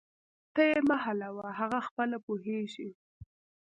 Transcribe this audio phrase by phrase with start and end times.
[0.53, 2.89] ته یې مه حلوه، هغه خپله پوهیږي